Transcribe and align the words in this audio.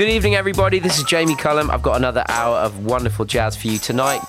Good 0.00 0.08
evening, 0.08 0.34
everybody. 0.34 0.78
This 0.78 0.96
is 0.96 1.04
Jamie 1.04 1.36
Cullum. 1.36 1.70
I've 1.70 1.82
got 1.82 1.98
another 1.98 2.24
hour 2.26 2.56
of 2.56 2.86
wonderful 2.86 3.26
jazz 3.26 3.54
for 3.54 3.68
you 3.68 3.76
tonight. 3.76 4.22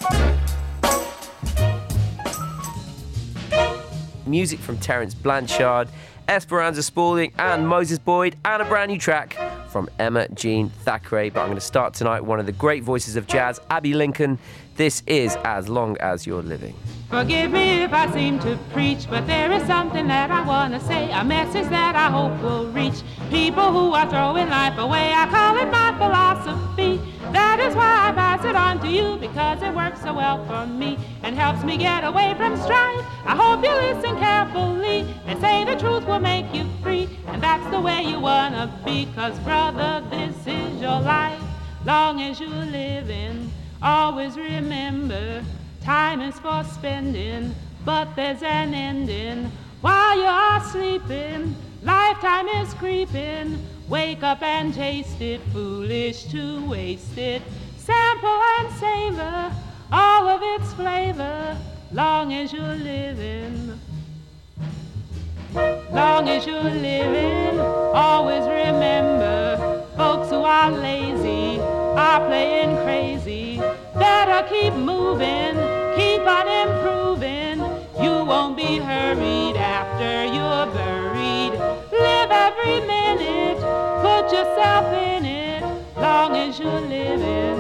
Music 4.26 4.60
from 4.60 4.78
Terence 4.80 5.14
Blanchard, 5.14 5.88
Esperanza 6.28 6.84
Spalding, 6.84 7.32
and 7.40 7.66
Moses 7.66 8.00
Boyd, 8.00 8.36
and 8.44 8.62
a 8.62 8.66
brand 8.66 8.92
new 8.92 8.98
track 8.98 9.38
from 9.70 9.90
Emma 9.98 10.28
Jean 10.34 10.70
Thackray. 10.84 11.34
But 11.34 11.40
I'm 11.40 11.48
going 11.48 11.56
to 11.56 11.62
start 11.62 11.94
tonight 11.94 12.20
with 12.20 12.28
one 12.28 12.42
of 12.42 12.48
the 12.48 12.52
great 12.52 12.84
voices 12.84 13.16
of 13.16 13.26
jazz, 13.28 13.62
Abbey 13.70 13.94
Lincoln. 13.94 14.40
This 14.76 15.04
is 15.08 15.38
As 15.46 15.70
Long 15.70 15.96
as 16.00 16.28
You're 16.28 16.44
Living. 16.44 16.76
Forgive 17.12 17.52
me 17.52 17.84
if 17.84 17.92
I 17.92 18.10
seem 18.14 18.40
to 18.40 18.58
preach, 18.72 19.10
but 19.10 19.28
there 19.28 19.52
is 19.52 19.64
something 19.68 20.08
that 20.08 20.32
I 20.32 20.48
want 20.48 20.74
to 20.74 20.80
say, 20.80 21.12
a 21.12 21.26
message 21.26 21.68
that 21.68 21.94
I 21.94 22.10
hope 22.10 22.42
will 22.42 22.68
reach 22.68 23.04
people 23.30 23.70
who 23.74 23.94
are 23.94 24.10
throwing 24.10 24.48
life 24.48 24.78
away. 24.78 25.12
I 25.14 25.28
call 25.28 25.58
it 25.58 25.70
my 25.70 25.92
philosophy. 25.98 27.02
That 27.34 27.60
is 27.60 27.76
why 27.76 28.08
I 28.08 28.14
pass 28.14 28.46
it 28.46 28.56
on 28.56 28.80
to 28.80 28.88
you, 28.88 29.18
because 29.18 29.62
it 29.62 29.76
works 29.76 30.02
so 30.02 30.14
well 30.14 30.46
for 30.46 30.66
me 30.66 30.98
and 31.22 31.36
helps 31.36 31.66
me 31.66 31.76
get 31.76 32.06
away 32.06 32.34
from 32.38 32.56
strife. 32.56 33.06
I 33.26 33.36
hope 33.36 33.62
you 33.62 33.74
listen 33.74 34.18
carefully. 34.18 35.06
They 35.26 35.38
say 35.42 35.66
the 35.66 35.76
truth 35.76 36.08
will 36.08 36.20
make 36.20 36.56
you 36.56 36.66
free, 36.82 37.10
and 37.28 37.44
that's 37.44 37.70
the 37.72 37.82
way 37.82 38.04
you 38.04 38.22
want 38.22 38.56
to 38.56 38.72
be, 38.86 39.04
because 39.04 39.38
brother, 39.40 40.02
this 40.10 40.48
is 40.48 40.82
your 40.82 41.02
life. 41.02 41.44
Long 41.86 42.22
as 42.22 42.40
you're 42.40 42.50
living, 42.50 43.52
always 43.82 44.38
remember. 44.38 45.44
Time 45.84 46.22
is 46.22 46.38
for 46.40 46.64
spending, 46.64 47.56
but 47.84 48.16
there's 48.16 48.44
an 48.44 48.74
ending. 48.74 49.52
While 49.82 50.18
you 50.18 50.26
are 50.26 50.64
sleeping, 50.64 51.56
lifetime 51.82 52.48
is 52.48 52.74
creeping. 52.76 53.58
Wake 53.90 54.22
up 54.22 54.44
and 54.44 54.74
taste 54.74 55.20
it, 55.22 55.42
foolish 55.52 56.26
to 56.26 56.70
waste 56.70 57.18
it. 57.18 57.42
Sample 57.78 58.42
and 58.60 58.72
savor 58.74 59.52
all 59.92 60.30
of 60.30 60.42
its 60.42 60.72
flavor, 60.74 61.58
long 61.92 62.32
as 62.32 62.54
you're 62.54 62.76
living. 62.76 63.80
Long 65.92 66.30
as 66.30 66.46
you're 66.46 66.64
living, 66.64 67.60
always 67.60 68.44
remember 68.44 69.84
folks 69.98 70.30
who 70.30 70.44
are 70.44 70.72
lazy 70.72 71.60
are 72.02 72.26
playing 72.26 72.76
crazy. 72.84 73.58
Better 73.94 74.42
keep 74.50 74.74
moving, 74.74 75.54
keep 75.96 76.24
on 76.38 76.48
improving. 76.64 77.60
You 78.04 78.26
won't 78.26 78.58
be 78.58 78.78
hurried 78.78 79.56
after 79.56 80.26
you're 80.36 80.66
buried. 80.74 81.54
Live 81.92 82.32
every 82.48 82.80
minute, 82.96 83.60
put 84.06 84.26
yourself 84.36 84.88
in 85.10 85.26
it, 85.26 85.62
long 85.96 86.36
as 86.36 86.60
you're 86.60 86.86
living. 86.98 87.60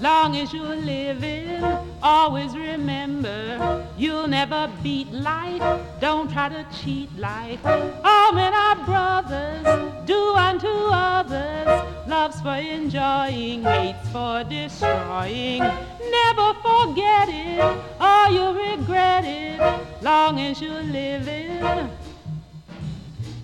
Long 0.00 0.36
as 0.36 0.54
you're 0.54 0.76
living, 0.76 1.62
always 2.02 2.56
remember 2.56 3.86
you'll 4.00 4.26
never 4.26 4.70
beat 4.82 5.12
life. 5.12 5.62
Don't 6.00 6.30
try 6.32 6.48
to 6.48 6.66
cheat 6.78 7.10
life. 7.18 7.60
All 7.64 8.32
men 8.32 8.54
are 8.54 8.76
brothers. 8.86 10.06
Do 10.06 10.34
unto 10.34 10.68
others. 10.68 11.68
Love's 12.08 12.40
for 12.40 12.56
enjoying, 12.56 13.62
hate's 13.62 14.08
for 14.08 14.42
destroying. 14.44 15.60
Never 15.60 16.54
forget 16.64 17.28
it, 17.28 17.60
or 18.00 18.32
you'll 18.32 18.54
regret 18.54 19.24
it. 19.24 19.60
Long 20.02 20.40
as 20.40 20.60
you're 20.62 20.82
living. 20.82 21.60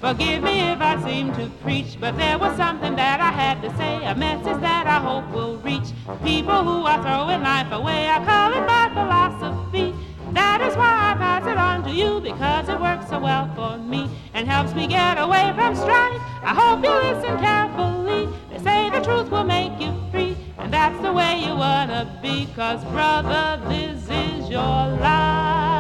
Forgive 0.00 0.42
me 0.42 0.60
if 0.72 0.80
I 0.80 1.02
seem 1.04 1.34
to 1.34 1.50
preach, 1.62 1.98
but 2.00 2.16
there 2.16 2.38
was 2.38 2.56
something 2.56 2.96
that 2.96 3.20
I 3.20 3.30
had 3.30 3.60
to 3.62 3.76
say, 3.76 4.04
a 4.04 4.14
message 4.14 4.60
that 4.60 4.86
I 4.86 5.00
hope 5.00 5.28
will 5.34 5.56
reach 5.58 5.88
people 6.22 6.64
who 6.64 6.86
are 6.86 7.02
throwing 7.02 7.42
life 7.42 7.72
away. 7.72 8.08
I 8.08 8.24
call 8.24 8.52
it 8.52 8.66
my 8.66 8.88
philosophy. 8.94 10.05
That 10.32 10.60
is 10.60 10.76
why 10.76 11.12
I 11.12 11.14
pass 11.16 11.46
it 11.46 11.56
on 11.56 11.84
to 11.84 11.90
you, 11.90 12.20
because 12.20 12.68
it 12.68 12.80
works 12.80 13.08
so 13.08 13.20
well 13.20 13.50
for 13.54 13.78
me 13.78 14.10
and 14.34 14.48
helps 14.48 14.74
me 14.74 14.86
get 14.86 15.18
away 15.18 15.52
from 15.54 15.74
strife. 15.74 16.20
I 16.42 16.54
hope 16.54 16.84
you 16.84 16.90
listen 16.90 17.38
carefully. 17.38 18.28
They 18.50 18.58
say 18.58 18.90
the 18.90 19.00
truth 19.00 19.30
will 19.30 19.44
make 19.44 19.80
you 19.80 19.94
free, 20.10 20.36
and 20.58 20.72
that's 20.72 21.00
the 21.00 21.12
way 21.12 21.40
you 21.40 21.54
wanna 21.54 22.18
be, 22.22 22.48
cause 22.54 22.84
brother, 22.86 23.60
this 23.68 24.02
is 24.08 24.50
your 24.50 24.60
life. 25.00 25.75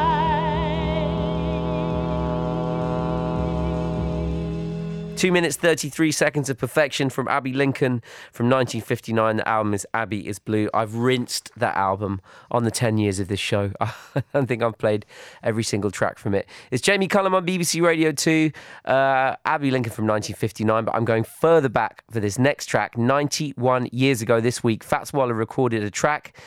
Two 5.16 5.32
minutes, 5.32 5.56
33 5.56 6.12
seconds 6.12 6.50
of 6.50 6.58
perfection 6.58 7.08
from 7.08 7.26
Abbey 7.26 7.54
Lincoln 7.54 8.02
from 8.32 8.50
1959. 8.50 9.38
The 9.38 9.48
album 9.48 9.72
is 9.72 9.86
Abbey 9.94 10.28
is 10.28 10.38
Blue. 10.38 10.68
I've 10.74 10.94
rinsed 10.94 11.50
that 11.56 11.74
album 11.74 12.20
on 12.50 12.64
the 12.64 12.70
10 12.70 12.98
years 12.98 13.18
of 13.18 13.28
this 13.28 13.40
show. 13.40 13.72
I 13.80 13.94
don't 14.34 14.46
think 14.46 14.62
I've 14.62 14.76
played 14.76 15.06
every 15.42 15.62
single 15.62 15.90
track 15.90 16.18
from 16.18 16.34
it. 16.34 16.46
It's 16.70 16.82
Jamie 16.82 17.08
Cullum 17.08 17.34
on 17.34 17.46
BBC 17.46 17.80
Radio 17.80 18.12
2, 18.12 18.52
uh, 18.84 19.36
Abbey 19.46 19.70
Lincoln 19.70 19.90
from 19.90 20.04
1959, 20.04 20.84
but 20.84 20.94
I'm 20.94 21.06
going 21.06 21.24
further 21.24 21.70
back 21.70 22.04
for 22.10 22.20
this 22.20 22.38
next 22.38 22.66
track. 22.66 22.98
91 22.98 23.88
years 23.92 24.20
ago 24.20 24.38
this 24.42 24.62
week, 24.62 24.84
Fats 24.84 25.14
Waller 25.14 25.32
recorded 25.32 25.82
a 25.82 25.90
track 25.90 26.38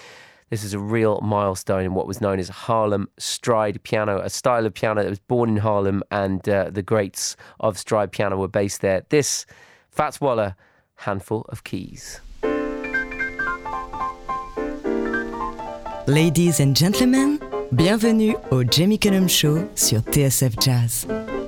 this 0.50 0.64
is 0.64 0.74
a 0.74 0.80
real 0.80 1.20
milestone 1.22 1.84
in 1.84 1.94
what 1.94 2.08
was 2.08 2.22
known 2.22 2.40
as 2.40 2.50
Harlem 2.50 3.10
stride 3.18 3.82
piano, 3.84 4.20
a 4.20 4.30
style 4.30 4.66
of 4.66 4.74
piano 4.74 5.04
that 5.04 5.10
was 5.10 5.20
born 5.20 5.50
in 5.50 5.58
Harlem, 5.58 6.04
and 6.12 6.48
uh, 6.50 6.70
the 6.72 6.82
greats 6.82 7.36
of 7.60 7.78
stride 7.78 8.12
piano 8.12 8.38
were 8.38 8.48
based 8.48 8.82
there. 8.82 9.04
This, 9.10 9.46
Fats 9.90 10.20
Waller, 10.20 10.56
handful 10.96 11.46
of 11.50 11.64
keys. 11.64 12.20
Ladies 16.08 16.60
and 16.60 16.76
gentlemen, 16.76 17.40
bienvenue 17.76 18.34
au 18.52 18.64
Jamie 18.64 18.98
Cullum 18.98 19.28
Show 19.28 19.70
sur 19.76 20.00
TSF 20.00 20.60
Jazz. 20.60 21.39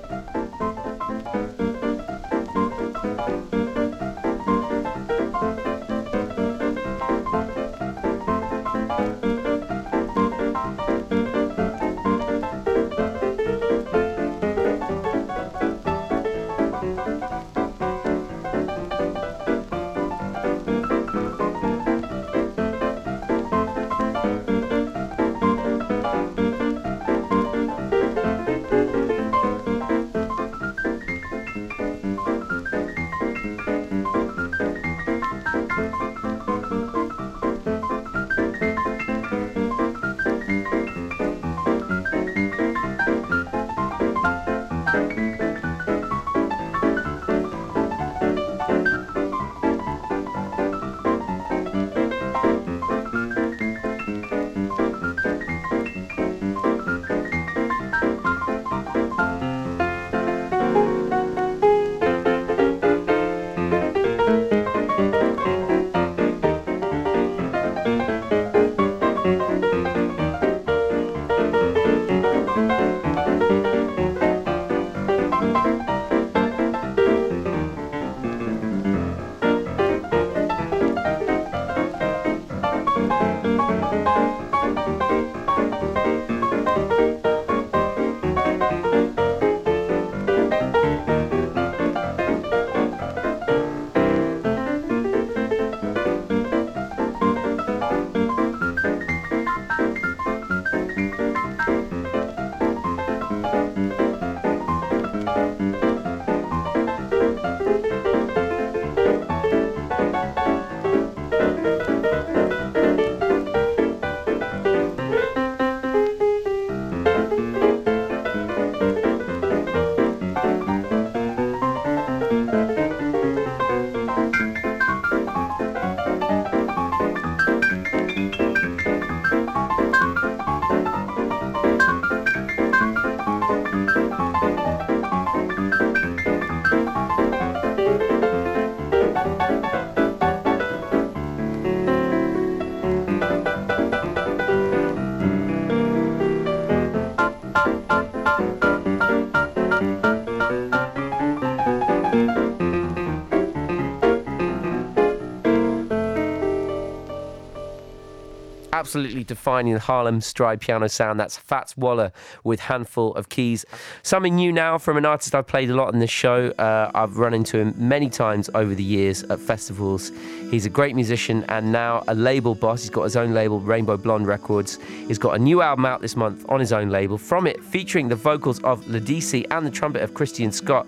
Absolutely 158.92 159.24
defining 159.24 159.74
the 159.74 159.80
Harlem 159.80 160.20
stride 160.20 160.60
piano 160.60 160.90
sound. 160.90 161.18
That's 161.18 161.38
Fats 161.38 161.78
Waller 161.78 162.12
with 162.44 162.60
Handful 162.60 163.16
of 163.16 163.30
Keys. 163.30 163.66
Something 164.04 164.36
new 164.36 164.52
now 164.52 164.78
from 164.78 164.98
an 164.98 165.06
artist 165.06 165.34
I've 165.34 165.48
played 165.48 165.70
a 165.70 165.76
lot 165.76 165.94
in 165.94 166.02
this 166.02 166.10
show. 166.10 166.50
Uh, 166.58 166.92
I've 166.94 167.16
run 167.16 167.34
into 167.34 167.58
him 167.58 167.74
many 167.78 168.10
times 168.10 168.50
over 168.54 168.76
the 168.76 168.84
years 168.84 169.24
at 169.24 169.40
festivals. 169.40 170.12
He's 170.50 170.66
a 170.66 170.70
great 170.70 170.94
musician 170.94 171.46
and 171.48 171.72
now 171.72 172.04
a 172.10 172.14
label 172.14 172.54
boss. 172.54 172.82
He's 172.82 172.90
got 172.90 173.04
his 173.04 173.16
own 173.16 173.34
label, 173.34 173.62
Rainbow 173.62 173.96
Blonde 173.96 174.28
Records. 174.28 174.78
He's 175.08 175.18
got 175.18 175.38
a 175.38 175.40
new 175.40 175.62
album 175.62 175.86
out 175.86 176.02
this 176.02 176.18
month 176.18 176.46
on 176.50 176.60
his 176.60 176.74
own 176.74 176.90
label. 176.90 177.18
From 177.18 177.48
it, 177.48 177.64
featuring 177.64 178.10
the 178.10 178.18
vocals 178.18 178.62
of 178.64 178.84
Ledisi 178.88 179.46
and 179.52 179.66
the 179.66 179.72
trumpet 179.72 180.02
of 180.02 180.16
Christian 180.16 180.52
Scott 180.52 180.86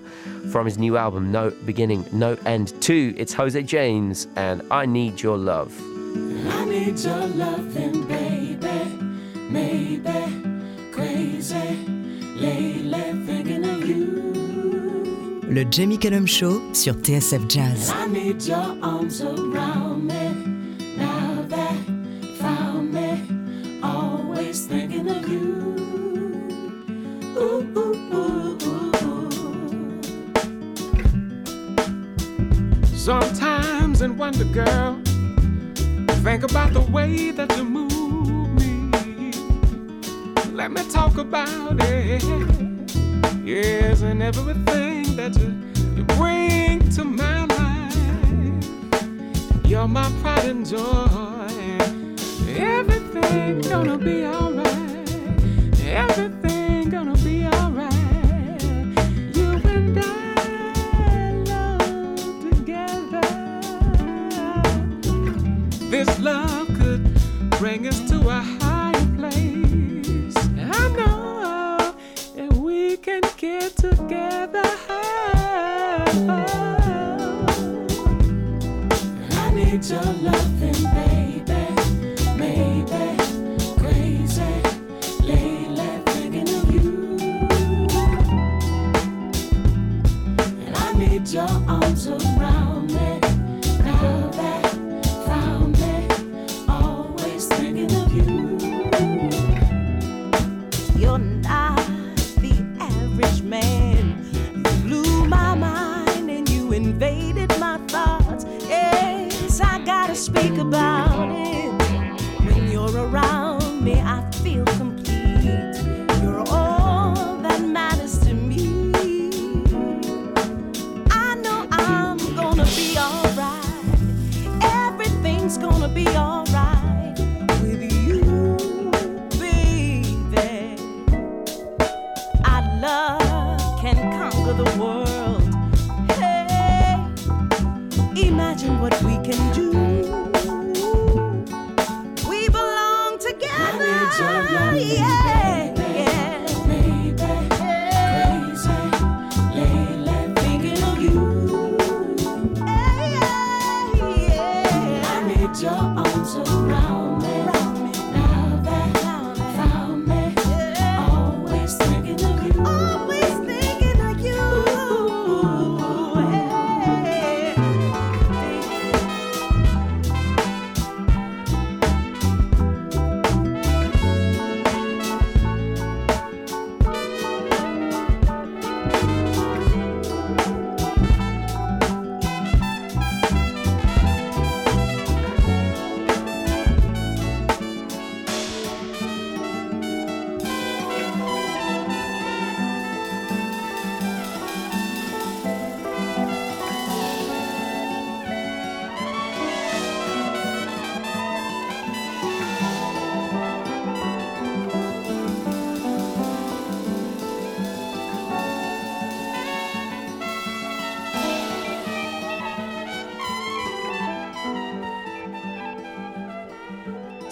from 0.51 0.65
his 0.65 0.77
new 0.77 0.97
album, 0.97 1.31
No 1.31 1.51
Beginning, 1.65 2.05
No 2.11 2.38
End 2.45 2.73
2. 2.81 3.13
It's 3.15 3.33
Jose 3.33 3.63
James 3.63 4.27
and 4.35 4.61
I 4.69 4.85
Need 4.85 5.21
Your 5.21 5.38
Love. 5.38 5.92
I 6.15 6.65
need 6.65 7.00
your 7.00 7.27
loving, 7.27 8.06
baby, 8.07 8.98
maybe 9.50 10.12
crazy, 10.92 11.77
lately 12.36 13.25
thinking 13.25 13.65
of 13.65 13.86
you. 13.88 15.42
Le 15.48 15.65
Jamie 15.65 15.98
Cullum 16.00 16.27
Show 16.27 16.62
sur 16.74 16.94
TSF 16.95 17.48
Jazz. 17.48 17.92
I 17.92 18.07
need 18.07 18.42
your 18.44 18.77
arms 18.81 19.21
around 19.21 20.07
me, 20.07 20.31
now 20.98 21.44
that 21.48 21.75
you 21.88 22.36
found 22.36 22.92
me, 22.92 23.21
always 23.83 24.65
thinking 24.65 25.10
of 25.10 25.27
you. 25.27 25.75
Ooh, 27.38 27.63
ooh, 27.77 27.95
ooh, 28.13 28.57
ooh. 28.63 29.33
Sometimes 32.95 34.01
in 34.01 34.18
wonder, 34.18 34.45
girl, 34.45 35.02
think 36.23 36.43
about 36.43 36.71
the 36.71 36.79
way 36.79 37.31
that 37.31 37.55
you 37.57 37.65
move 37.65 38.49
me. 38.53 39.31
Let 40.53 40.71
me 40.71 40.81
talk 40.89 41.17
about 41.17 41.75
it. 41.81 42.23
Yes, 43.43 44.03
and 44.03 44.23
everything 44.23 45.17
that 45.17 45.37
you, 45.37 45.53
you 45.97 46.03
bring 46.15 46.79
to 46.91 47.03
my 47.03 47.43
life. 47.45 47.95
You're 49.65 49.87
my 49.89 50.09
pride 50.21 50.45
and 50.45 50.65
joy. 50.65 51.07
Everything 52.47 53.59
gonna 53.61 53.97
be 53.97 54.25
alright. 54.25 55.11
Everything 55.81 56.32
bring 67.79 68.02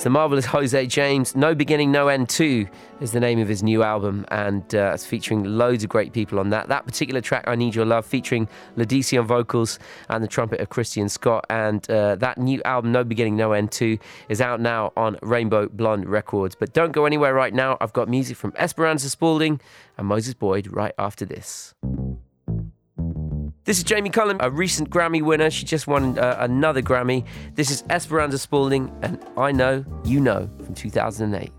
It's 0.01 0.05
the 0.05 0.10
marvelous 0.10 0.46
Jose 0.46 0.88
James. 0.88 1.36
No 1.36 1.53
Beginning, 1.53 1.91
No 1.91 2.08
End 2.08 2.27
2 2.27 2.67
is 3.01 3.12
the 3.12 3.20
name 3.20 3.38
of 3.38 3.48
his 3.48 3.62
new 3.62 3.84
album, 3.84 4.25
and 4.29 4.63
uh, 4.74 4.93
it's 4.96 5.05
featuring 5.05 5.43
loads 5.43 5.84
of 5.84 5.91
great 5.91 6.12
people 6.12 6.39
on 6.39 6.50
that. 6.50 6.70
That 6.70 6.88
particular 6.88 7.22
track, 7.22 7.43
I 7.46 7.53
Need 7.53 7.75
Your 7.75 7.86
Love, 7.86 8.03
featuring 8.03 8.48
Ledisi 8.75 9.20
on 9.20 9.27
vocals 9.27 9.77
and 10.10 10.24
the 10.24 10.27
trumpet 10.27 10.60
of 10.60 10.70
Christian 10.70 11.08
Scott. 11.08 11.46
And 11.51 11.88
uh, 11.88 12.15
that 12.15 12.39
new 12.39 12.63
album, 12.63 12.91
No 12.91 13.03
Beginning, 13.03 13.36
No 13.36 13.51
End 13.51 13.72
2, 13.72 14.00
is 14.27 14.41
out 14.41 14.60
now 14.60 14.91
on 14.98 15.20
Rainbow 15.22 15.70
Blonde 15.70 16.10
Records. 16.10 16.55
But 16.55 16.74
don't 16.74 16.93
go 16.93 17.05
anywhere 17.05 17.36
right 17.36 17.53
now. 17.53 17.77
I've 17.79 17.93
got 17.93 18.10
music 18.10 18.38
from 18.38 18.53
Esperanza 18.58 19.08
Spalding 19.08 19.62
and 20.00 20.08
Moses 20.08 20.34
Boyd 20.34 20.65
right 20.72 20.96
after 20.98 21.25
this. 21.25 21.75
This 23.63 23.77
is 23.77 23.84
Jamie 23.84 24.10
Cullum, 24.10 24.38
a 24.39 24.50
recent 24.50 24.89
Grammy 24.89 25.22
winner. 25.22 25.51
She 25.51 25.65
just 25.65 25.86
won 25.86 26.18
uh, 26.18 26.38
another 26.39 26.82
Grammy. 26.82 27.27
This 27.53 27.70
is 27.70 27.84
Esperanza 27.91 28.39
Spalding, 28.39 28.91
and 29.03 29.24
I 29.38 29.51
Know, 29.51 29.86
You 30.03 30.20
Know 30.20 30.50
from 30.65 30.74
2008. 30.74 31.51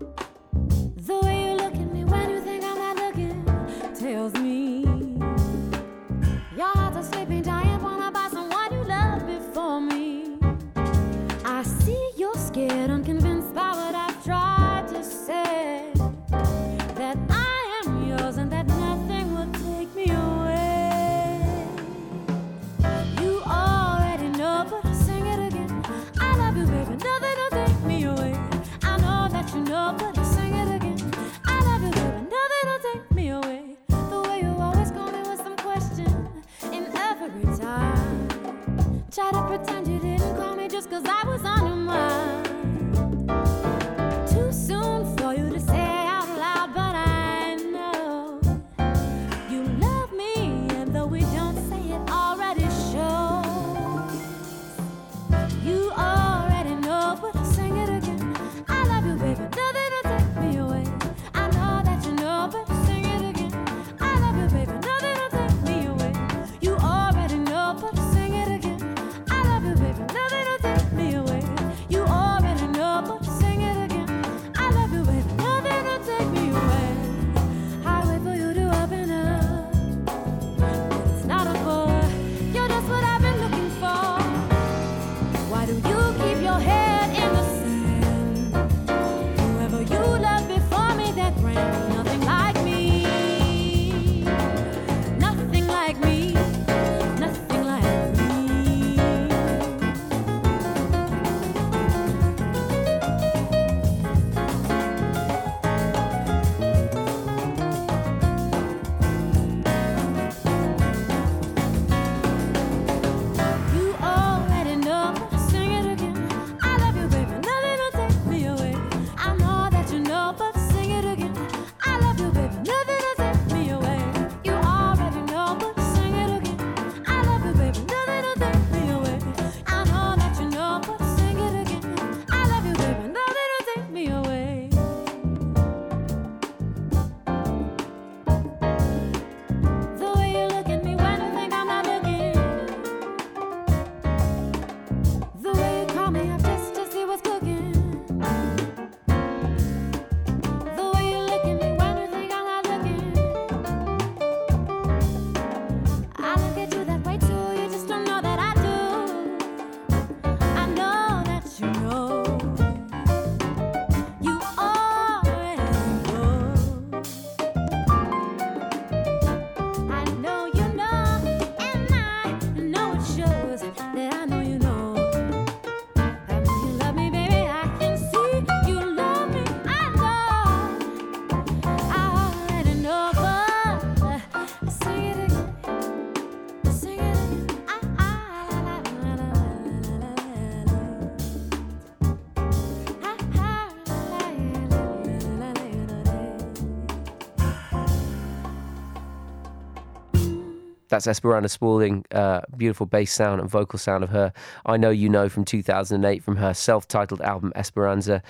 That's 200.93 201.07
Esperanza 201.07 201.49
Spalding, 201.49 202.05
uh, 202.11 202.41
beautiful 202.55 202.85
bass 202.85 203.11
sound 203.11 203.41
and 203.41 203.49
vocal 203.49 203.79
sound 203.79 204.03
of 204.03 204.11
her. 204.11 204.31
I 204.63 204.77
know 204.77 204.91
you 204.91 205.09
know 205.09 205.27
from 205.27 205.43
2008 205.43 206.21
from 206.23 206.35
her 206.35 206.53
self-titled 206.53 207.19
album 207.21 207.51
Esperanza. 207.55 208.21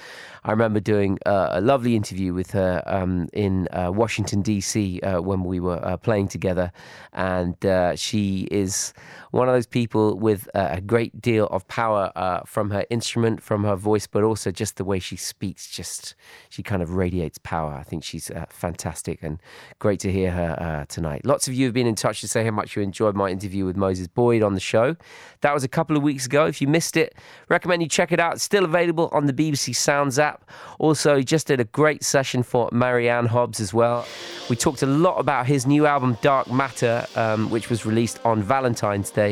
I 0.45 0.51
remember 0.51 0.79
doing 0.79 1.19
uh, 1.25 1.49
a 1.51 1.59
lovely 1.59 1.97
interview 1.97 2.33
with 2.33 2.51
her 2.51 2.81
um, 2.85 3.27
in 3.33 3.67
uh, 3.73 3.91
Washington 3.93 4.41
D.C. 4.41 5.01
Uh, 5.01 5.19
when 5.19 5.43
we 5.43 5.59
were 5.59 5.85
uh, 5.85 5.97
playing 5.97 6.29
together, 6.29 6.71
and 7.11 7.65
uh, 7.65 7.97
she 7.97 8.47
is 8.49 8.93
one 9.33 9.49
of 9.49 9.55
those 9.55 9.65
people 9.65 10.15
with 10.15 10.47
a 10.53 10.79
great 10.79 11.19
deal 11.19 11.47
of 11.47 11.67
power 11.67 12.11
uh, 12.15 12.41
from 12.45 12.69
her 12.69 12.85
instrument, 12.91 13.41
from 13.41 13.63
her 13.63 13.75
voice, 13.75 14.05
but 14.05 14.21
also 14.21 14.51
just 14.51 14.77
the 14.77 14.83
way 14.83 14.99
she 14.99 15.15
speaks. 15.15 15.71
Just 15.71 16.13
she 16.49 16.61
kind 16.61 16.83
of 16.83 16.93
radiates 16.93 17.39
power. 17.39 17.73
I 17.73 17.81
think 17.81 18.03
she's 18.03 18.29
uh, 18.29 18.45
fantastic 18.49 19.23
and 19.23 19.39
great 19.79 19.99
to 20.01 20.11
hear 20.11 20.29
her 20.29 20.55
uh, 20.61 20.85
tonight. 20.85 21.25
Lots 21.25 21.47
of 21.47 21.55
you 21.55 21.65
have 21.65 21.73
been 21.73 21.87
in 21.87 21.95
touch 21.95 22.21
to 22.21 22.27
say 22.27 22.43
how 22.45 22.51
much 22.51 22.75
you 22.75 22.83
enjoyed 22.83 23.15
my 23.15 23.29
interview 23.29 23.65
with 23.65 23.75
Moses 23.75 24.07
Boyd 24.07 24.43
on 24.43 24.53
the 24.53 24.59
show. 24.59 24.95
That 25.41 25.51
was 25.51 25.63
a 25.63 25.67
couple 25.67 25.97
of 25.97 26.03
weeks 26.03 26.27
ago. 26.27 26.45
If 26.45 26.61
you 26.61 26.67
missed 26.67 26.95
it, 26.95 27.15
recommend 27.49 27.81
you 27.81 27.89
check 27.89 28.11
it 28.11 28.19
out. 28.19 28.33
It's 28.33 28.43
still 28.43 28.65
available 28.65 29.09
on 29.11 29.25
the 29.25 29.33
BBC 29.33 29.75
Sounds 29.75 30.19
app. 30.19 30.47
Also, 30.77 31.21
just 31.21 31.47
did 31.47 31.59
a 31.59 31.65
great 31.65 32.03
session 32.03 32.43
for 32.43 32.69
Mary 32.71 33.09
Anne 33.09 33.25
Hobbs 33.25 33.59
as 33.59 33.73
well. 33.73 34.05
We 34.47 34.55
talked 34.55 34.83
a 34.83 34.85
lot 34.85 35.17
about 35.17 35.47
his 35.47 35.65
new 35.65 35.87
album 35.87 36.19
Dark 36.21 36.51
Matter, 36.51 37.07
um, 37.15 37.49
which 37.49 37.71
was 37.71 37.83
released 37.83 38.23
on 38.23 38.43
Valentine's 38.43 39.09
Day. 39.09 39.22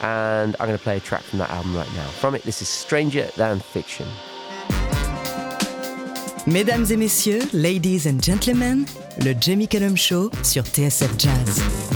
And 0.00 0.56
I'm 0.58 0.66
going 0.66 0.78
to 0.78 0.82
play 0.82 0.96
a 0.96 1.00
track 1.00 1.22
from 1.22 1.38
that 1.38 1.50
album 1.50 1.76
right 1.76 1.92
now. 1.94 2.08
From 2.20 2.34
it, 2.34 2.42
this 2.42 2.62
is 2.62 2.68
Stranger 2.68 3.26
Than 3.36 3.60
Fiction. 3.60 4.06
Mesdames 6.46 6.90
et 6.90 6.96
messieurs, 6.96 7.52
ladies 7.52 8.06
and 8.06 8.20
gentlemen, 8.20 8.84
le 9.24 9.32
Jamie 9.40 9.68
Cullum 9.68 9.96
Show 9.96 10.30
sur 10.42 10.64
TSF 10.64 11.16
Jazz. 11.16 11.91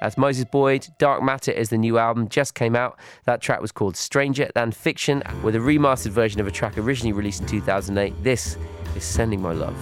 That's 0.00 0.16
Moses 0.16 0.44
Boyd. 0.44 0.88
Dark 0.98 1.22
Matter 1.22 1.52
is 1.52 1.70
the 1.70 1.78
new 1.78 1.98
album, 1.98 2.28
just 2.28 2.54
came 2.54 2.76
out. 2.76 2.98
That 3.24 3.40
track 3.40 3.60
was 3.60 3.72
called 3.72 3.96
Stranger 3.96 4.50
Than 4.54 4.72
Fiction, 4.72 5.22
with 5.42 5.56
a 5.56 5.58
remastered 5.58 6.10
version 6.10 6.40
of 6.40 6.46
a 6.46 6.50
track 6.50 6.78
originally 6.78 7.12
released 7.12 7.40
in 7.40 7.46
2008. 7.46 8.22
This 8.22 8.56
is 8.94 9.04
Sending 9.04 9.42
My 9.42 9.52
Love. 9.52 9.76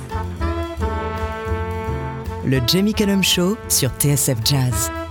Le 2.44 2.60
Jamie 2.66 2.92
Cullum 2.92 3.22
Show 3.22 3.56
sur 3.68 3.88
TSF 3.88 4.44
Jazz. 4.44 5.05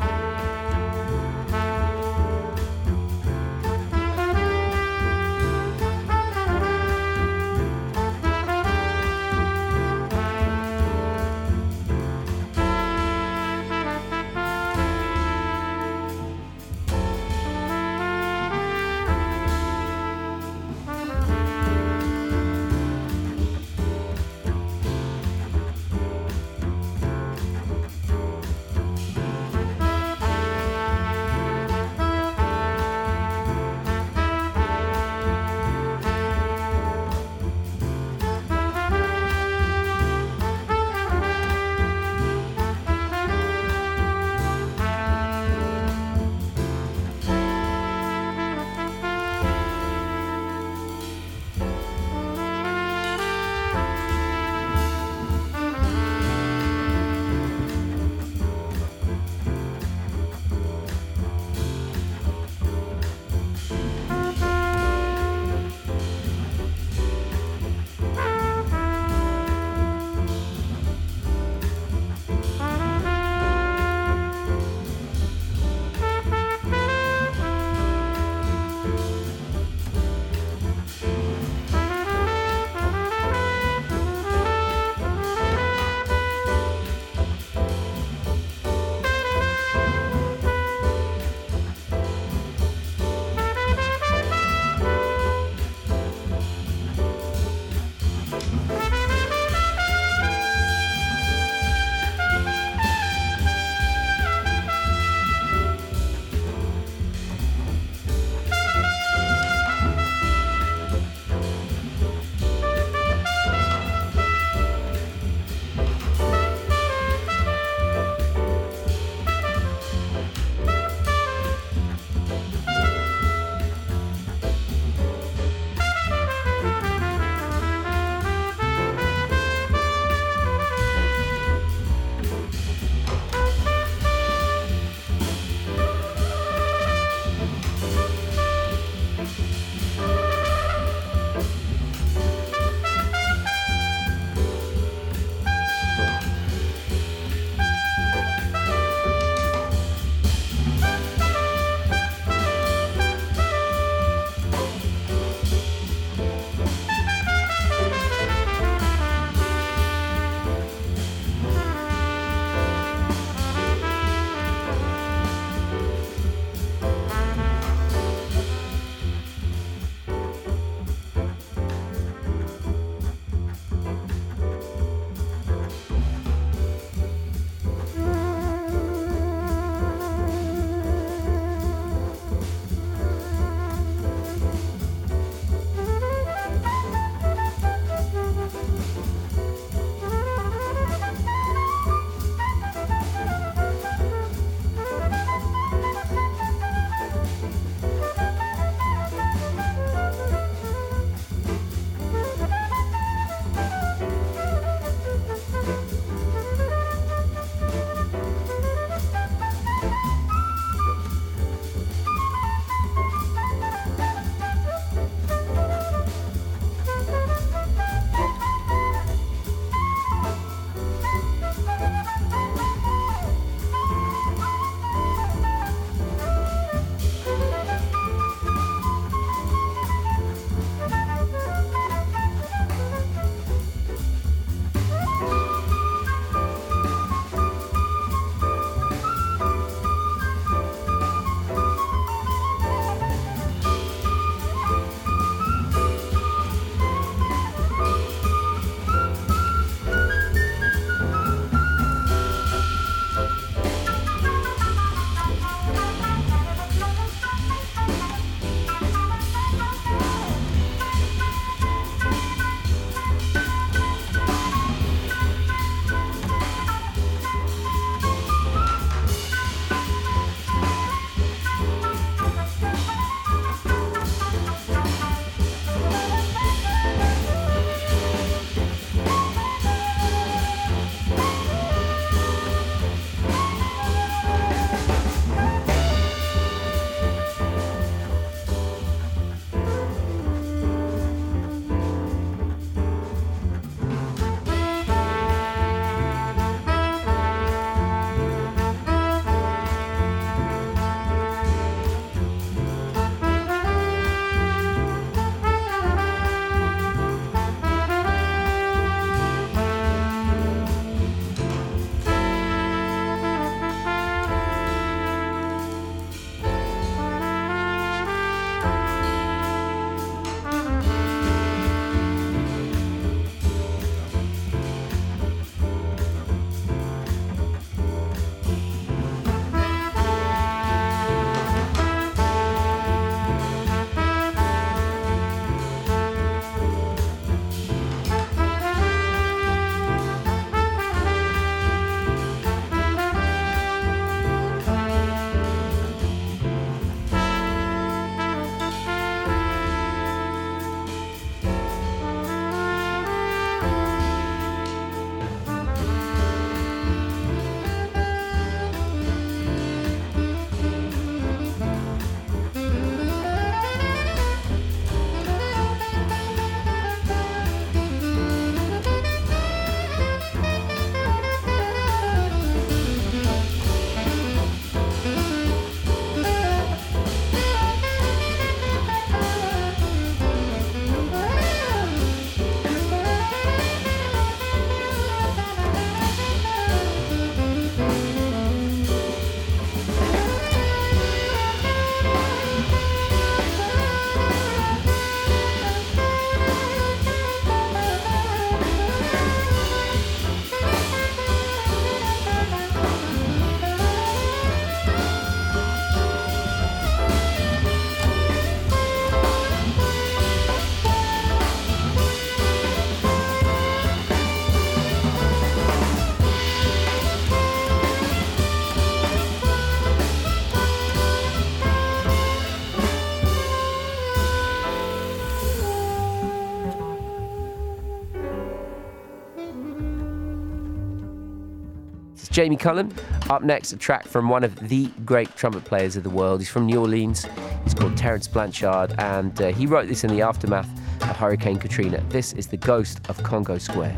Jamie 432.35 432.57
Cullum. 432.57 432.93
Up 433.29 433.43
next, 433.43 433.71
a 433.71 433.77
track 433.77 434.05
from 434.05 434.27
one 434.27 434.43
of 434.43 434.67
the 434.67 434.87
great 435.05 435.33
trumpet 435.37 435.63
players 435.63 435.95
of 435.95 436.03
the 436.03 436.09
world. 436.09 436.41
He's 436.41 436.49
from 436.49 436.65
New 436.65 436.81
Orleans. 436.81 437.25
He's 437.63 437.73
called 437.73 437.95
Terence 437.95 438.27
Blanchard, 438.27 438.93
and 438.97 439.41
uh, 439.41 439.53
he 439.53 439.65
wrote 439.65 439.87
this 439.87 440.03
in 440.03 440.09
the 440.09 440.21
aftermath 440.21 440.67
of 441.03 441.15
Hurricane 441.15 441.57
Katrina. 441.57 442.03
This 442.09 442.33
is 442.33 442.47
The 442.47 442.57
Ghost 442.57 442.99
of 443.07 443.23
Congo 443.23 443.57
Square. 443.57 443.95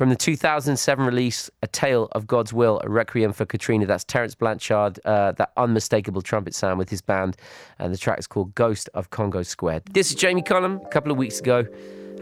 From 0.00 0.08
the 0.08 0.16
2007 0.16 1.04
release, 1.04 1.50
A 1.60 1.66
Tale 1.66 2.08
of 2.12 2.26
God's 2.26 2.54
Will, 2.54 2.80
a 2.82 2.88
Requiem 2.88 3.34
for 3.34 3.44
Katrina. 3.44 3.84
That's 3.84 4.02
Terence 4.02 4.34
Blanchard, 4.34 4.98
uh, 5.04 5.32
that 5.32 5.52
unmistakable 5.58 6.22
trumpet 6.22 6.54
sound 6.54 6.78
with 6.78 6.88
his 6.88 7.02
band. 7.02 7.36
And 7.78 7.92
the 7.92 7.98
track 7.98 8.18
is 8.18 8.26
called 8.26 8.54
Ghost 8.54 8.88
of 8.94 9.10
Congo 9.10 9.42
Square. 9.42 9.82
This 9.92 10.08
is 10.08 10.14
Jamie 10.14 10.40
Cullum. 10.40 10.80
A 10.82 10.88
couple 10.88 11.12
of 11.12 11.18
weeks 11.18 11.38
ago, 11.38 11.66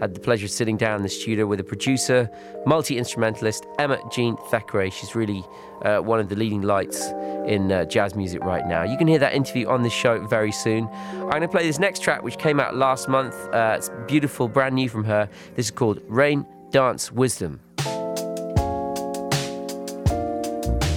had 0.00 0.12
the 0.12 0.18
pleasure 0.18 0.46
of 0.46 0.50
sitting 0.50 0.76
down 0.76 0.96
in 0.96 1.02
the 1.04 1.08
studio 1.08 1.46
with 1.46 1.60
a 1.60 1.62
producer, 1.62 2.28
multi 2.66 2.98
instrumentalist, 2.98 3.64
Emma 3.78 4.00
Jean 4.10 4.34
Thackray. 4.50 4.92
She's 4.92 5.14
really 5.14 5.44
uh, 5.82 5.98
one 5.98 6.18
of 6.18 6.28
the 6.28 6.34
leading 6.34 6.62
lights 6.62 7.10
in 7.46 7.70
uh, 7.70 7.84
jazz 7.84 8.16
music 8.16 8.42
right 8.42 8.66
now. 8.66 8.82
You 8.82 8.98
can 8.98 9.06
hear 9.06 9.20
that 9.20 9.34
interview 9.34 9.68
on 9.68 9.84
this 9.84 9.92
show 9.92 10.26
very 10.26 10.50
soon. 10.50 10.88
I'm 11.12 11.28
going 11.28 11.42
to 11.42 11.48
play 11.48 11.64
this 11.64 11.78
next 11.78 12.02
track, 12.02 12.24
which 12.24 12.38
came 12.38 12.58
out 12.58 12.74
last 12.74 13.08
month. 13.08 13.36
Uh, 13.52 13.76
it's 13.78 13.88
beautiful, 14.08 14.48
brand 14.48 14.74
new 14.74 14.88
from 14.88 15.04
her. 15.04 15.28
This 15.54 15.66
is 15.66 15.70
called 15.70 16.00
Rain 16.08 16.44
Dance 16.72 17.12
Wisdom. 17.12 17.60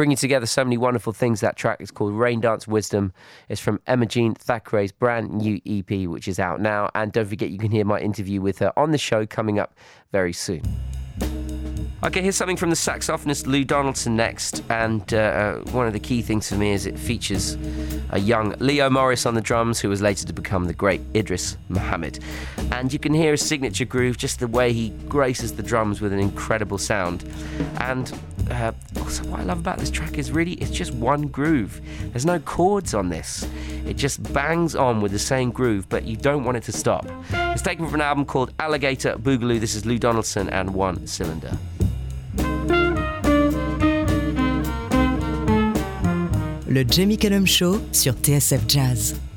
Bringing 0.00 0.16
together 0.16 0.46
so 0.46 0.64
many 0.64 0.78
wonderful 0.78 1.12
things. 1.12 1.40
That 1.40 1.56
track 1.56 1.82
is 1.82 1.90
called 1.90 2.14
Rain 2.14 2.40
Dance 2.40 2.66
Wisdom. 2.66 3.12
It's 3.50 3.60
from 3.60 3.82
Emma 3.86 4.06
Jean 4.06 4.34
Thackray's 4.34 4.92
brand 4.92 5.30
new 5.30 5.60
EP, 5.66 6.08
which 6.08 6.26
is 6.26 6.38
out 6.38 6.58
now. 6.58 6.88
And 6.94 7.12
don't 7.12 7.28
forget, 7.28 7.50
you 7.50 7.58
can 7.58 7.70
hear 7.70 7.84
my 7.84 8.00
interview 8.00 8.40
with 8.40 8.60
her 8.60 8.72
on 8.78 8.92
the 8.92 8.96
show 8.96 9.26
coming 9.26 9.58
up 9.58 9.74
very 10.10 10.32
soon. 10.32 10.62
Okay, 12.02 12.22
here's 12.22 12.34
something 12.34 12.56
from 12.56 12.70
the 12.70 12.76
saxophonist 12.76 13.46
Lou 13.46 13.62
Donaldson 13.62 14.16
next. 14.16 14.62
And 14.70 15.12
uh, 15.12 15.18
uh, 15.18 15.70
one 15.72 15.86
of 15.86 15.92
the 15.92 16.00
key 16.00 16.22
things 16.22 16.48
for 16.48 16.54
me 16.54 16.70
is 16.70 16.86
it 16.86 16.98
features 16.98 17.58
a 18.08 18.18
young 18.18 18.54
Leo 18.58 18.88
Morris 18.88 19.26
on 19.26 19.34
the 19.34 19.42
drums, 19.42 19.80
who 19.80 19.90
was 19.90 20.00
later 20.00 20.26
to 20.26 20.32
become 20.32 20.64
the 20.64 20.72
great 20.72 21.02
Idris 21.14 21.58
Muhammad. 21.68 22.20
And 22.72 22.90
you 22.90 22.98
can 22.98 23.12
hear 23.12 23.32
his 23.32 23.44
signature 23.44 23.84
groove, 23.84 24.16
just 24.16 24.40
the 24.40 24.48
way 24.48 24.72
he 24.72 24.88
graces 25.10 25.52
the 25.52 25.62
drums 25.62 26.00
with 26.00 26.14
an 26.14 26.20
incredible 26.20 26.78
sound. 26.78 27.22
And 27.80 28.10
uh, 28.50 28.72
also, 28.98 29.24
what 29.24 29.40
I 29.40 29.42
love 29.44 29.58
about 29.58 29.78
this 29.78 29.90
track 29.90 30.18
is 30.18 30.30
really 30.30 30.52
it's 30.54 30.70
just 30.70 30.92
one 30.92 31.28
groove. 31.28 31.80
There's 32.12 32.26
no 32.26 32.38
chords 32.38 32.94
on 32.94 33.08
this. 33.08 33.46
It 33.86 33.96
just 33.96 34.22
bangs 34.32 34.74
on 34.74 35.00
with 35.00 35.12
the 35.12 35.18
same 35.18 35.50
groove, 35.50 35.88
but 35.88 36.04
you 36.04 36.16
don't 36.16 36.44
want 36.44 36.56
it 36.56 36.64
to 36.64 36.72
stop. 36.72 37.06
It's 37.32 37.62
taken 37.62 37.86
from 37.86 37.96
an 37.96 38.00
album 38.02 38.24
called 38.24 38.52
Alligator 38.58 39.16
Boogaloo. 39.16 39.60
This 39.60 39.74
is 39.74 39.86
Lou 39.86 39.98
Donaldson 39.98 40.48
and 40.50 40.74
One 40.74 41.06
Cylinder. 41.06 41.56
Le 46.68 46.84
Jamie 46.84 47.16
Cullum 47.16 47.46
Show 47.46 47.80
sur 47.92 48.12
TSF 48.12 48.66
Jazz. 48.68 49.29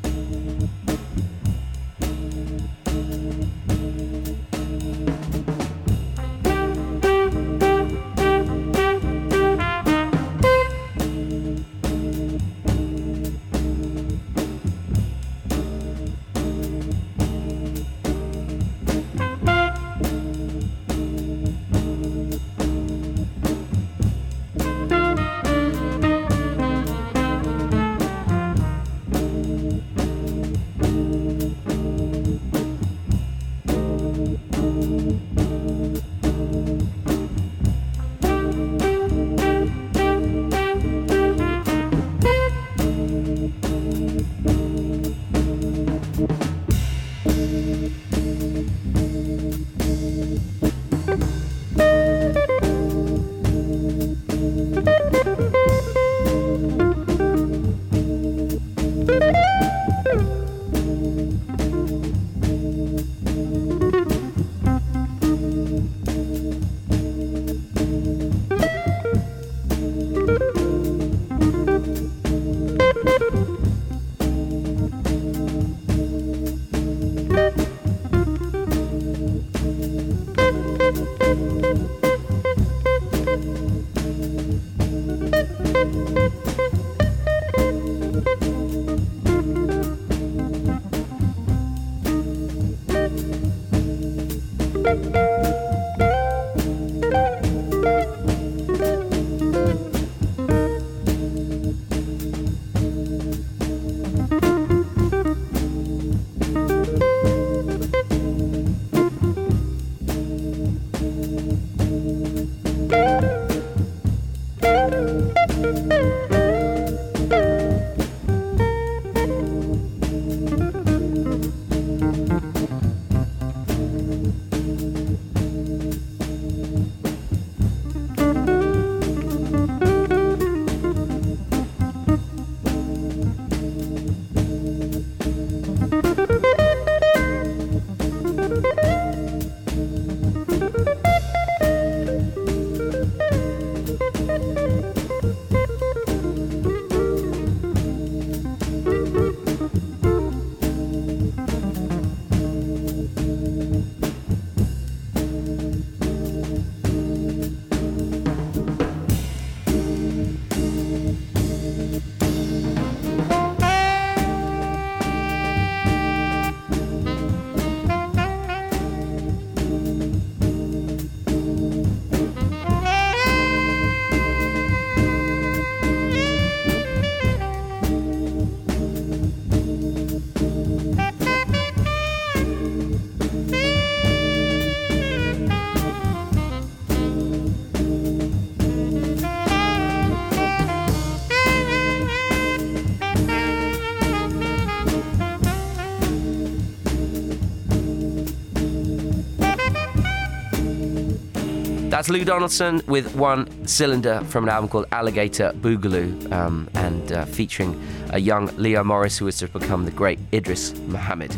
That's 202.03 202.11
Lou 202.11 202.25
Donaldson 202.25 202.81
with 202.85 203.15
one 203.15 203.65
cylinder 203.65 204.21
from 204.25 204.43
an 204.43 204.49
album 204.49 204.69
called 204.69 204.87
Alligator 204.91 205.53
Boogaloo, 205.53 206.29
um, 206.33 206.69
and 206.73 207.13
uh, 207.13 207.23
featuring 207.23 207.81
a 208.09 208.19
young 208.19 208.47
Leo 208.57 208.83
Morris 208.83 209.17
who 209.17 209.23
was 209.23 209.37
to 209.37 209.47
become 209.47 209.85
the 209.85 209.91
great 209.91 210.19
Idris 210.33 210.77
Muhammad. 210.79 211.33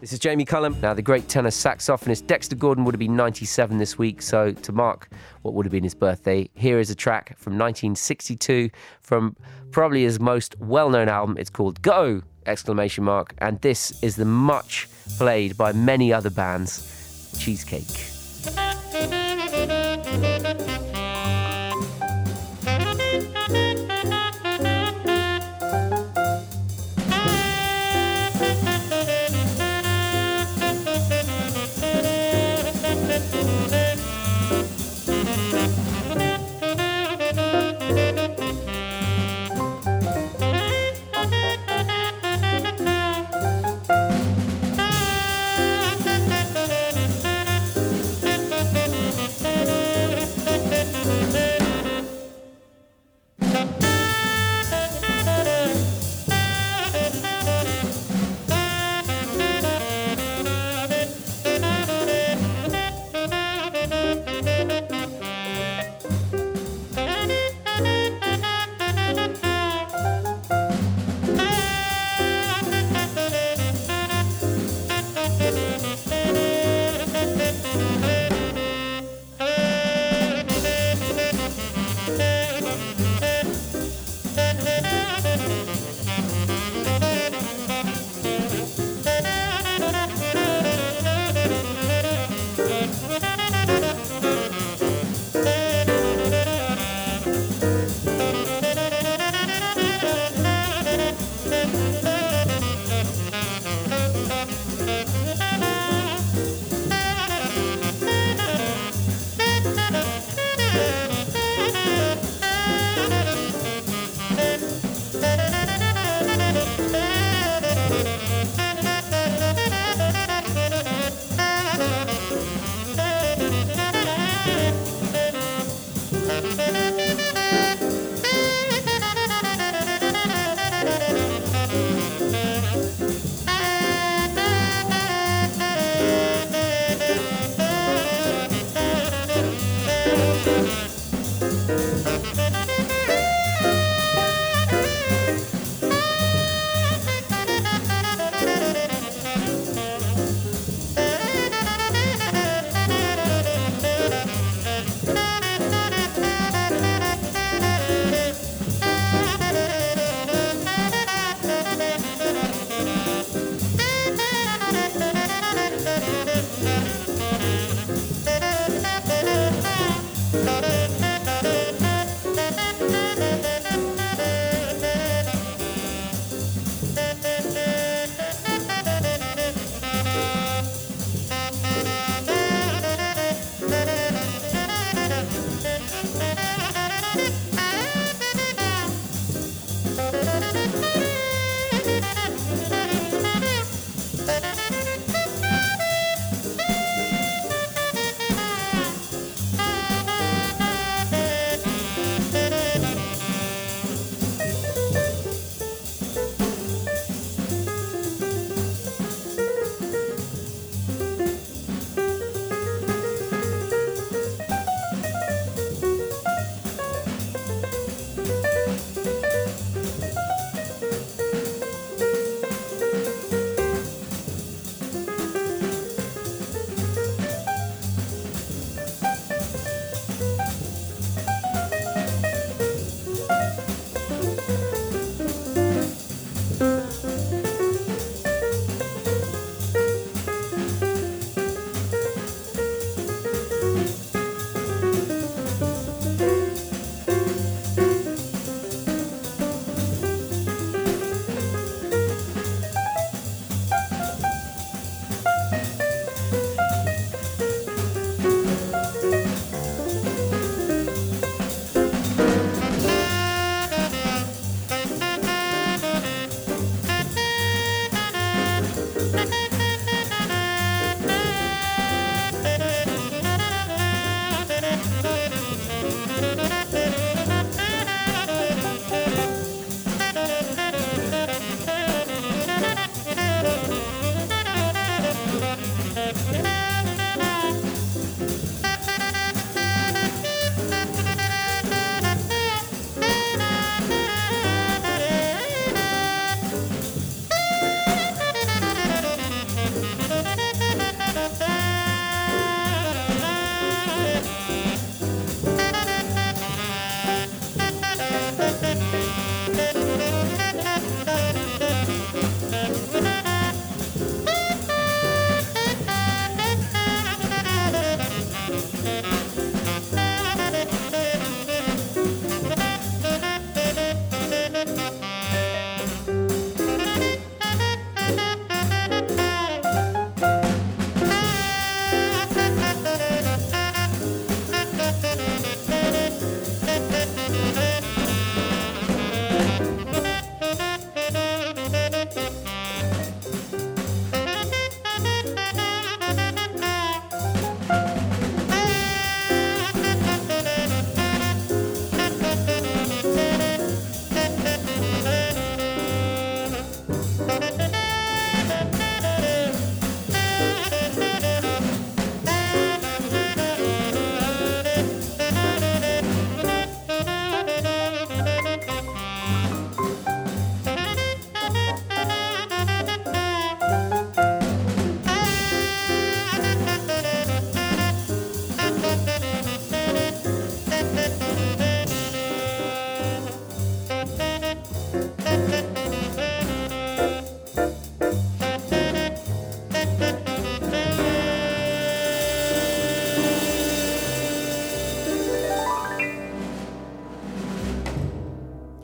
This 0.00 0.12
is 0.12 0.18
Jamie 0.18 0.44
Cullum. 0.44 0.80
Now, 0.80 0.94
the 0.94 1.00
great 1.00 1.28
tenor 1.28 1.50
saxophonist 1.50 2.26
Dexter 2.26 2.56
Gordon 2.56 2.84
would 2.84 2.92
have 2.92 2.98
been 2.98 3.14
97 3.14 3.78
this 3.78 3.98
week, 3.98 4.20
so 4.20 4.50
to 4.50 4.72
mark 4.72 5.10
what 5.42 5.54
would 5.54 5.64
have 5.64 5.70
been 5.70 5.84
his 5.84 5.94
birthday, 5.94 6.50
here 6.54 6.80
is 6.80 6.90
a 6.90 6.96
track 6.96 7.38
from 7.38 7.52
1962 7.52 8.70
from 9.00 9.36
probably 9.70 10.02
his 10.02 10.18
most 10.18 10.58
well-known 10.58 11.08
album. 11.08 11.36
It's 11.38 11.50
called 11.50 11.80
Go! 11.82 12.20
Exclamation 12.46 13.04
mark, 13.04 13.32
and 13.38 13.60
this 13.60 14.02
is 14.02 14.16
the 14.16 14.24
much 14.24 14.88
played 15.18 15.56
by 15.56 15.72
many 15.72 16.12
other 16.12 16.30
bands, 16.30 17.32
Cheesecake. 17.38 18.15
Thank 18.46 19.12
you. 19.12 19.25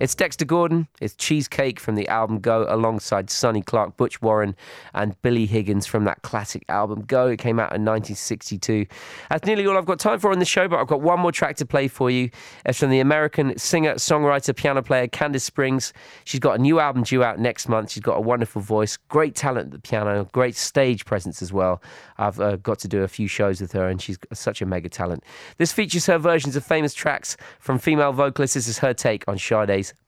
It's 0.03 0.17
Dexter 0.17 0.45
Gordon, 0.45 0.89
it's 1.01 1.15
Cheesecake 1.15 1.79
from 1.79 1.95
the 1.95 2.09
album 2.09 2.41
Go, 2.41 2.67
alongside 2.69 3.31
Sonny 3.31 3.63
Clark, 3.63 3.97
Butch 3.97 4.21
Warren, 4.21 4.57
and 4.95 5.15
Billy 5.23 5.47
Higgins 5.47 5.87
from 5.87 6.03
that 6.07 6.23
classic 6.23 6.65
album 6.69 7.03
Go. 7.03 7.29
It 7.29 7.37
came 7.37 7.61
out 7.61 7.71
in 7.71 7.85
1962. 7.85 8.87
That's 9.31 9.47
nearly 9.47 9.65
all 9.65 9.79
I've 9.79 9.87
got 9.87 10.01
time 10.01 10.19
for 10.19 10.33
on 10.33 10.41
the 10.41 10.45
show, 10.45 10.67
but 10.67 10.81
I've 10.81 10.89
got 10.89 11.03
one 11.03 11.21
more 11.21 11.31
track 11.31 11.55
to 11.59 11.65
play 11.65 11.87
for 11.87 12.11
you. 12.11 12.31
It's 12.67 12.81
from 12.81 12.91
the 12.91 12.99
American 12.99 13.57
singer, 13.57 13.95
songwriter, 13.95 14.57
piano 14.57 14.83
player 14.83 15.07
Kandace 15.07 15.43
Springs. 15.43 15.93
She's 16.25 16.41
got 16.41 16.59
a 16.59 16.61
new 16.61 16.81
album 16.81 17.05
due 17.05 17.23
out 17.23 17.39
next 17.39 17.69
month. 17.69 17.93
She's 17.93 18.03
got 18.03 18.17
a 18.17 18.23
wonderful 18.23 18.61
voice, 18.61 18.97
great 18.97 19.37
talent 19.37 19.67
at 19.67 19.71
the 19.71 19.89
piano, 19.89 20.29
great 20.33 20.57
stage 20.57 21.05
presence 21.05 21.43
as 21.43 21.53
well. 21.53 21.81
I've 22.19 22.41
uh, 22.41 22.57
got 22.57 22.81
to 22.81 22.89
do 22.89 23.05
a 23.05 23.09
few 23.09 23.29
shows 23.29 23.61
with 23.61 23.71
her, 23.71 23.87
and 23.87 24.03
she's 24.03 24.19
such 24.33 24.63
a 24.63 24.67
mega 24.67 24.89
talent. 24.89 25.23
This 25.59 25.71
features 25.71 26.07
her 26.07 26.19
versions 26.19 26.57
of 26.57 26.65
famous 26.65 26.93
tracks 26.93 27.37
from 27.61 27.79
female 27.79 28.13
vocalists. 28.13 28.55
This 28.55 28.67
is 28.67 28.79
her 28.79 28.93
take 28.93 29.23
on 29.29 29.39
Sade's 29.39 29.93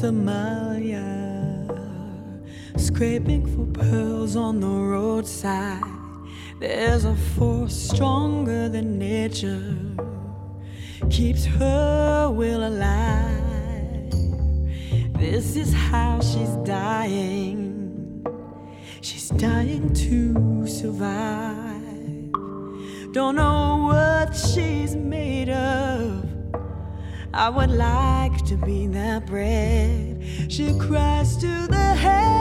Somalia 0.00 1.02
scraping 2.76 3.44
for 3.44 3.66
pearls 3.82 4.36
on 4.36 4.60
the 4.60 4.68
roadside. 4.68 5.82
There's 6.60 7.04
a 7.04 7.16
force 7.16 7.74
stronger 7.74 8.68
than 8.68 8.96
nature, 8.96 9.74
keeps 11.10 11.44
her 11.46 12.30
will 12.30 12.64
alive. 12.68 14.12
This 15.14 15.56
is 15.56 15.74
how 15.74 16.20
she's 16.20 16.54
dying. 16.64 18.24
She's 19.00 19.30
dying 19.30 19.92
to 19.94 20.64
survive. 20.68 22.30
Don't 23.10 23.34
know 23.34 23.88
what 23.90 24.36
she's 24.36 24.94
made 24.94 25.48
of. 25.48 26.24
I 27.34 27.48
would 27.50 27.70
like 27.70 28.27
to 28.48 28.56
be 28.56 28.86
that 28.86 29.26
brave. 29.26 30.24
She 30.48 30.72
cries 30.78 31.36
to 31.36 31.66
the 31.68 31.76
heaven 31.76 32.37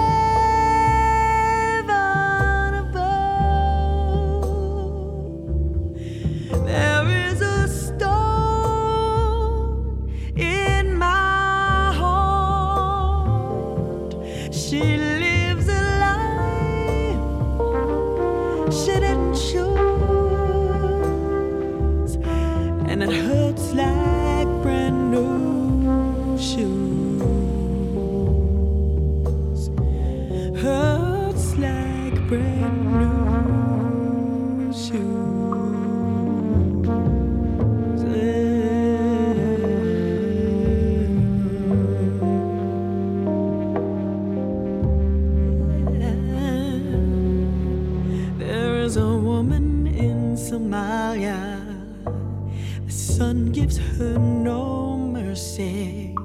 gives 53.67 53.97
her 53.97 54.17
no 54.17 54.95
mercy. 54.97 56.15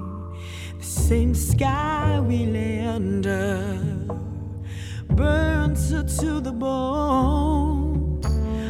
The 0.79 0.85
same 0.85 1.35
sky 1.35 2.19
we 2.21 2.45
lay 2.45 2.79
under 2.79 3.67
burns 5.09 5.91
her 5.91 6.03
to 6.03 6.39
the 6.39 6.51
bone. 6.53 8.21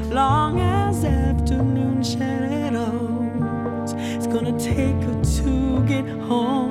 Long 0.10 0.60
as 0.60 1.06
afternoon 1.06 2.04
shadows, 2.04 3.94
it's 4.16 4.28
gonna 4.28 4.58
take 4.60 5.00
her 5.08 5.24
to 5.38 5.86
get 5.86 6.08
home. 6.28 6.63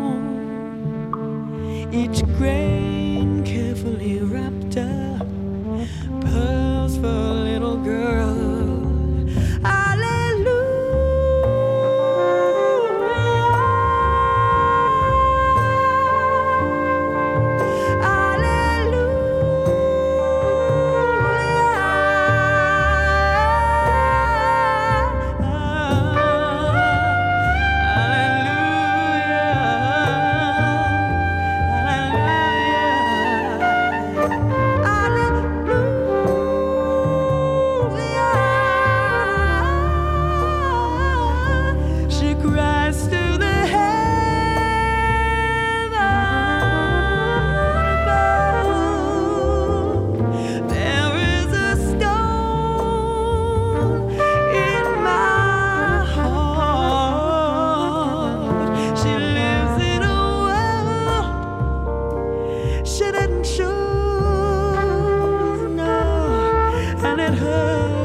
And 67.43 68.01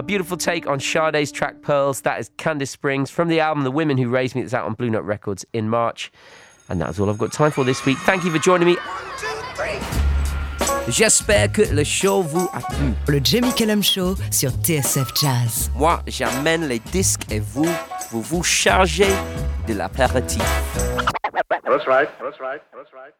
A 0.00 0.02
beautiful 0.02 0.38
take 0.38 0.66
on 0.66 0.80
Sade's 0.80 1.30
track 1.30 1.60
Pearls. 1.60 2.00
That 2.00 2.18
is 2.18 2.30
Kandace 2.38 2.68
Springs 2.68 3.10
from 3.10 3.28
the 3.28 3.40
album 3.40 3.64
The 3.64 3.70
Women 3.70 3.98
Who 3.98 4.08
Raised 4.08 4.34
Me 4.34 4.40
that's 4.40 4.54
out 4.54 4.64
on 4.64 4.72
Blue 4.72 4.88
Note 4.88 5.04
Records 5.04 5.44
in 5.52 5.68
March. 5.68 6.10
And 6.70 6.80
that's 6.80 6.98
all 6.98 7.10
I've 7.10 7.18
got 7.18 7.34
time 7.34 7.50
for 7.50 7.64
this 7.64 7.84
week. 7.84 7.98
Thank 7.98 8.24
you 8.24 8.30
for 8.30 8.38
joining 8.38 8.66
me. 8.66 8.78
J'espère 10.88 11.52
que 11.52 11.70
le 11.74 11.84
show 11.84 12.22
vous 12.22 12.48
a 12.54 12.60
plu. 12.62 12.94
Le 13.08 13.20
Jamie 13.22 13.52
Cullum 13.52 13.82
Show 13.82 14.14
sur 14.30 14.52
TSF 14.62 15.12
Jazz. 15.20 15.70
Moi, 15.76 16.00
j'amène 16.06 16.66
les 16.66 16.78
disques 16.78 17.30
et 17.30 17.38
vous, 17.38 17.68
vous 18.10 18.22
vous 18.22 18.42
chargez 18.42 19.12
de 19.68 19.74
l'apéritif. 19.74 20.42
That's 21.50 21.52
right. 21.52 21.62
That's 21.62 21.86
right. 21.86 22.08
That's 22.22 22.40
right. 22.40 22.62
That's 22.72 22.92
right. 22.94 23.12